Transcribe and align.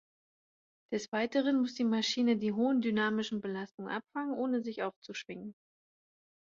Des 0.91 1.11
Weiteren 1.11 1.59
muss 1.61 1.75
die 1.75 1.83
Maschine 1.83 2.35
die 2.35 2.53
hohen 2.53 2.81
dynamischen 2.81 3.39
Belastungen 3.39 3.91
abfangen, 3.91 4.33
ohne 4.33 4.63
sich 4.63 4.81
aufzuschwingen. 4.81 5.53